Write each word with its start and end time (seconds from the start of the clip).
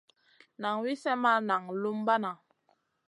Nan 0.61 0.75
wi 0.81 0.91
slèh 1.01 1.17
ma 1.23 1.31
naŋ 1.47 1.63
lumbana. 1.81 2.31